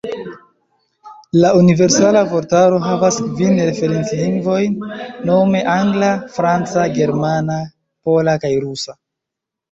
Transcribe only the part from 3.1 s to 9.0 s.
kvin referenc-lingvojn, nome angla, franca, germana, pola kaj rusa.